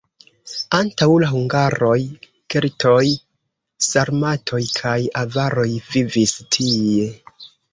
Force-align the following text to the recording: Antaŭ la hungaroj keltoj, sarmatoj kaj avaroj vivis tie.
Antaŭ 0.75 1.07
la 1.23 1.27
hungaroj 1.33 1.97
keltoj, 2.55 3.03
sarmatoj 3.91 4.63
kaj 4.81 4.97
avaroj 5.25 5.69
vivis 5.93 6.35
tie. 6.57 7.07